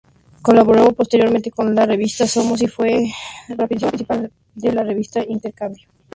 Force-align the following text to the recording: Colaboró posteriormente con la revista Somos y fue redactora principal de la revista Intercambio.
Colaboró 0.41 0.93
posteriormente 0.93 1.51
con 1.51 1.75
la 1.75 1.85
revista 1.85 2.25
Somos 2.25 2.59
y 2.63 2.67
fue 2.67 3.03
redactora 3.47 3.91
principal 3.91 4.31
de 4.55 4.73
la 4.73 4.83
revista 4.83 5.23
Intercambio. 5.23 5.87